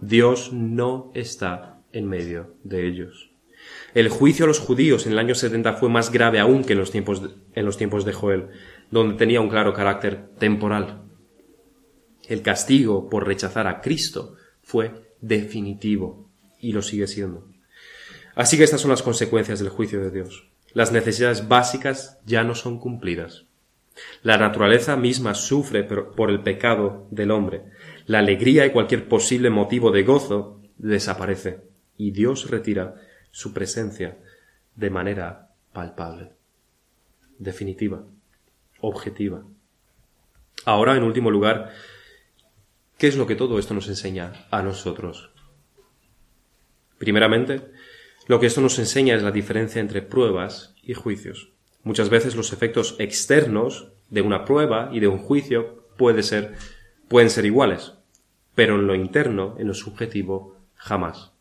[0.00, 3.35] Dios no está en medio de ellos.
[3.96, 6.78] El juicio a los judíos en el año 70 fue más grave aún que en
[6.80, 8.48] los tiempos de, en los tiempos de Joel,
[8.90, 11.04] donde tenía un claro carácter temporal.
[12.28, 16.28] El castigo por rechazar a Cristo fue definitivo
[16.60, 17.48] y lo sigue siendo.
[18.34, 20.46] Así que estas son las consecuencias del juicio de Dios.
[20.74, 23.46] Las necesidades básicas ya no son cumplidas.
[24.22, 27.62] La naturaleza misma sufre por el pecado del hombre.
[28.04, 31.60] La alegría y cualquier posible motivo de gozo desaparece
[31.96, 32.96] y Dios retira
[33.30, 34.18] su presencia
[34.74, 36.32] de manera palpable,
[37.38, 38.04] definitiva,
[38.80, 39.42] objetiva.
[40.64, 41.72] Ahora, en último lugar,
[42.98, 45.30] ¿Qué es lo que todo esto nos enseña a nosotros?
[46.96, 47.60] Primeramente,
[48.26, 51.52] lo que esto nos enseña es la diferencia entre pruebas y juicios.
[51.82, 56.54] Muchas veces los efectos externos de una prueba y de un juicio puede ser,
[57.08, 57.92] pueden ser iguales,
[58.54, 61.32] pero en lo interno, en lo subjetivo, jamás.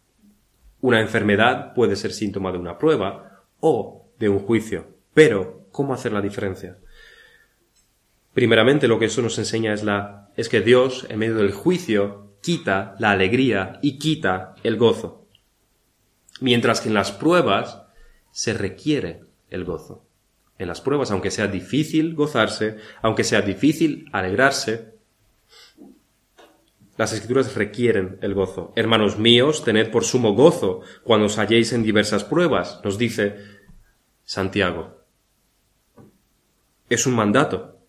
[0.86, 6.12] Una enfermedad puede ser síntoma de una prueba o de un juicio, pero ¿cómo hacer
[6.12, 6.78] la diferencia?
[8.36, 12.36] Primeramente lo que eso nos enseña es la es que Dios en medio del juicio
[12.40, 15.28] quita la alegría y quita el gozo.
[16.40, 17.82] Mientras que en las pruebas
[18.30, 20.06] se requiere el gozo.
[20.60, 24.94] En las pruebas, aunque sea difícil gozarse, aunque sea difícil alegrarse,
[26.98, 28.72] las escrituras requieren el gozo.
[28.76, 33.36] Hermanos míos, tened por sumo gozo cuando os halléis en diversas pruebas, nos dice
[34.24, 35.04] Santiago.
[36.90, 37.80] Es un mandato.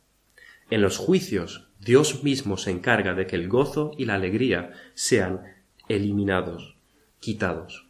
[0.70, 5.42] En los juicios, Dios mismo se encarga de que el gozo y la alegría sean
[5.88, 6.76] eliminados,
[7.20, 7.86] quitados.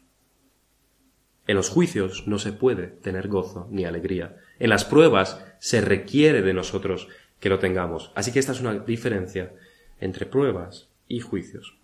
[1.47, 4.37] En los juicios no se puede tener gozo ni alegría.
[4.59, 7.09] En las pruebas se requiere de nosotros
[7.41, 8.13] que lo tengamos.
[8.15, 9.55] Así que esta es una diferencia
[10.01, 11.77] entre pruebas y juicios.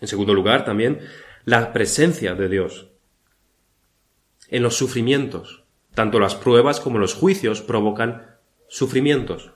[0.00, 1.00] En segundo lugar, también
[1.44, 2.88] la presencia de Dios.
[4.48, 8.26] En los sufrimientos, tanto las pruebas como los juicios provocan
[8.68, 9.50] sufrimientos.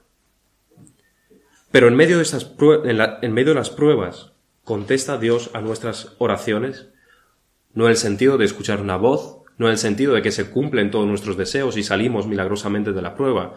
[1.70, 4.33] Pero en medio de, esas en, medio de las pruebas,
[4.64, 6.88] ¿contesta Dios a nuestras oraciones?
[7.72, 10.51] No en el sentido de escuchar una voz, no en el sentido de que se
[10.51, 13.55] cumplen todos nuestros deseos y salimos milagrosamente de la prueba,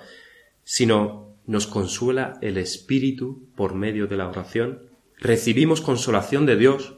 [0.64, 4.84] sino nos consuela el Espíritu por medio de la oración.
[5.18, 6.96] Recibimos consolación de Dios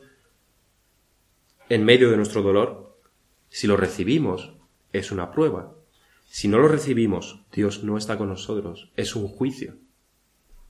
[1.70, 2.98] en medio de nuestro dolor.
[3.50, 4.54] Si lo recibimos,
[4.94, 5.74] es una prueba.
[6.30, 9.76] Si no lo recibimos, Dios no está con nosotros, es un juicio.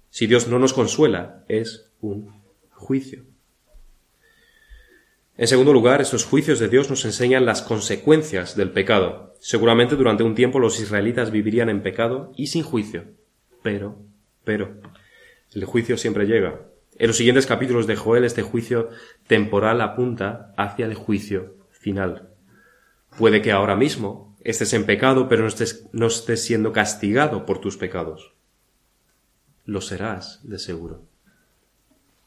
[0.10, 2.32] Si Dios no nos consuela, es un
[2.72, 3.24] juicio.
[5.38, 9.36] En segundo lugar, estos juicios de Dios nos enseñan las consecuencias del pecado.
[9.40, 13.06] Seguramente durante un tiempo los israelitas vivirían en pecado y sin juicio.
[13.62, 14.00] Pero,
[14.44, 14.82] pero,
[15.54, 16.62] el juicio siempre llega.
[16.98, 18.90] En los siguientes capítulos de Joel este juicio
[19.28, 22.30] temporal apunta hacia el juicio final.
[23.18, 27.60] Puede que ahora mismo estés en pecado, pero no estés, no estés siendo castigado por
[27.60, 28.38] tus pecados
[29.68, 31.04] lo serás de seguro.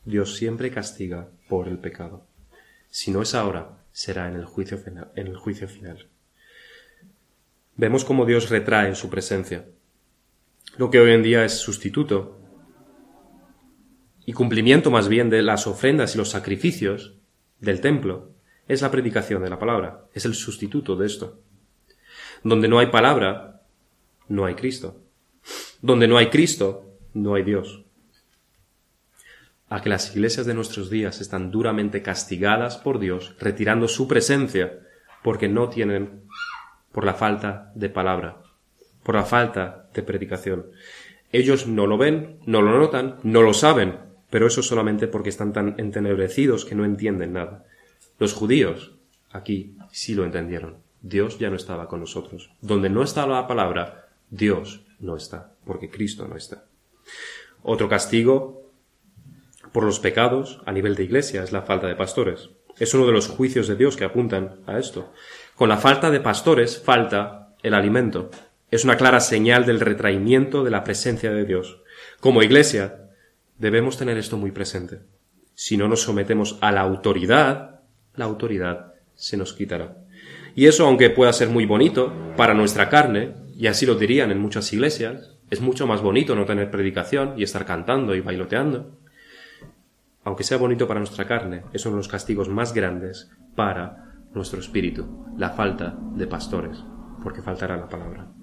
[0.05, 2.27] Dios siempre castiga por el pecado.
[2.91, 5.11] Si no es ahora, será en el juicio final.
[5.17, 6.07] En el juicio final.
[7.77, 9.65] Vemos cómo Dios retrae su presencia.
[10.77, 12.40] Lo que hoy en día es sustituto
[14.31, 17.15] y cumplimiento más bien de las ofrendas y los sacrificios
[17.59, 18.31] del templo
[18.69, 21.41] es la predicación de la palabra, es el sustituto de esto.
[22.45, 23.63] Donde no hay palabra,
[24.29, 25.03] no hay Cristo.
[25.83, 27.83] Donde no hay Cristo, no hay Dios.
[29.69, 34.79] A que las iglesias de nuestros días están duramente castigadas por Dios, retirando su presencia,
[35.25, 36.23] porque no tienen,
[36.93, 38.37] por la falta de palabra,
[39.03, 40.67] por la falta de predicación.
[41.33, 45.53] Ellos no lo ven, no lo notan, no lo saben, pero eso solamente porque están
[45.53, 47.65] tan entenebrecidos que no entienden nada.
[48.19, 48.93] Los judíos
[49.31, 50.79] aquí sí lo entendieron.
[51.03, 52.51] Dios ya no estaba con nosotros.
[52.61, 56.65] Donde no estaba la palabra, Dios no está, porque Cristo no está.
[57.63, 58.71] Otro castigo
[59.73, 62.51] por los pecados a nivel de iglesia es la falta de pastores.
[62.79, 65.13] Es uno de los juicios de Dios que apuntan a esto.
[65.55, 68.31] Con la falta de pastores falta el alimento.
[68.71, 71.81] Es una clara señal del retraimiento de la presencia de Dios.
[72.21, 73.00] Como iglesia
[73.61, 75.01] debemos tener esto muy presente.
[75.55, 77.83] Si no nos sometemos a la autoridad,
[78.17, 79.99] la autoridad se nos quitará.
[80.55, 84.41] Y eso, aunque pueda ser muy bonito para nuestra carne, y así lo dirían en
[84.41, 88.99] muchas iglesias, es mucho más bonito no tener predicación y estar cantando y bailoteando.
[90.25, 94.61] Aunque sea bonito para nuestra carne, es uno de los castigos más grandes para nuestro
[94.61, 96.79] espíritu, la falta de pastores,
[97.23, 98.40] porque faltará la palabra.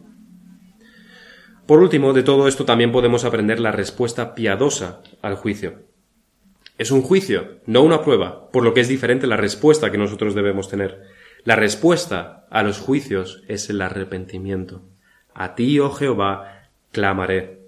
[1.67, 5.83] Por último, de todo esto también podemos aprender la respuesta piadosa al juicio.
[6.77, 10.33] Es un juicio, no una prueba, por lo que es diferente la respuesta que nosotros
[10.33, 11.03] debemos tener.
[11.43, 14.81] La respuesta a los juicios es el arrepentimiento.
[15.33, 17.67] A ti, oh Jehová, clamaré.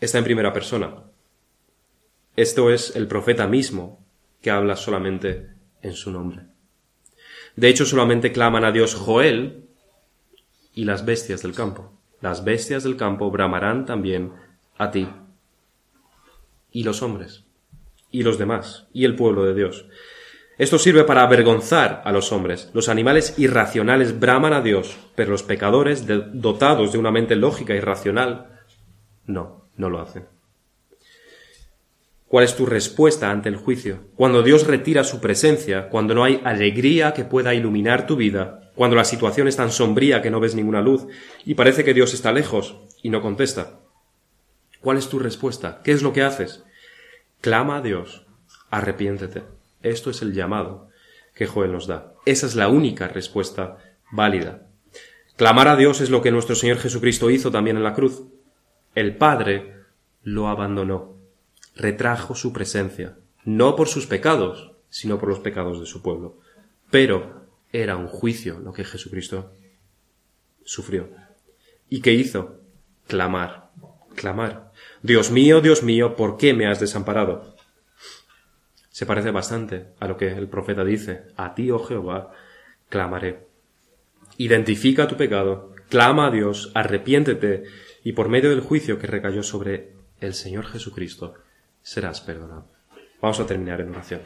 [0.00, 1.04] Está en primera persona.
[2.36, 4.04] Esto es el profeta mismo
[4.42, 5.48] que habla solamente
[5.80, 6.42] en su nombre.
[7.56, 9.68] De hecho, solamente claman a Dios Joel
[10.74, 11.92] y las bestias del campo.
[12.20, 14.32] Las bestias del campo bramarán también
[14.78, 15.08] a ti.
[16.70, 17.44] Y los hombres,
[18.10, 19.86] y los demás, y el pueblo de Dios.
[20.58, 22.70] Esto sirve para avergonzar a los hombres.
[22.72, 27.80] Los animales irracionales braman a Dios, pero los pecadores, dotados de una mente lógica y
[27.80, 28.60] racional,
[29.26, 30.26] no, no lo hacen.
[32.28, 34.04] ¿Cuál es tu respuesta ante el juicio?
[34.14, 38.96] Cuando Dios retira su presencia, cuando no hay alegría que pueda iluminar tu vida, cuando
[38.96, 41.06] la situación es tan sombría que no ves ninguna luz
[41.44, 43.80] y parece que Dios está lejos y no contesta.
[44.80, 45.80] ¿Cuál es tu respuesta?
[45.84, 46.64] ¿Qué es lo que haces?
[47.40, 48.26] Clama a Dios,
[48.70, 49.42] arrepiéntete.
[49.82, 50.88] Esto es el llamado
[51.34, 52.14] que Joel nos da.
[52.24, 53.78] Esa es la única respuesta
[54.10, 54.66] válida.
[55.36, 58.22] Clamar a Dios es lo que nuestro Señor Jesucristo hizo también en la cruz.
[58.94, 59.74] El Padre
[60.22, 61.16] lo abandonó,
[61.74, 66.38] retrajo su presencia, no por sus pecados, sino por los pecados de su pueblo.
[66.90, 67.41] Pero
[67.72, 69.52] era un juicio lo que Jesucristo
[70.64, 71.10] sufrió.
[71.88, 72.60] ¿Y qué hizo?
[73.06, 73.70] Clamar,
[74.14, 74.72] clamar.
[75.02, 77.52] Dios mío, Dios mío, ¿por qué me has desamparado?
[78.92, 82.30] se parece bastante a lo que el profeta dice, a ti, oh Jehová,
[82.90, 83.48] clamaré.
[84.36, 87.64] Identifica tu pecado, clama a Dios, arrepiéntete,
[88.04, 91.34] y por medio del juicio que recayó sobre el Señor Jesucristo,
[91.82, 92.70] serás perdonado.
[93.20, 94.20] Vamos a terminar en oración.